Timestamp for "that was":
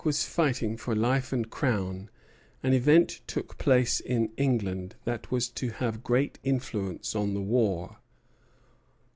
5.03-5.47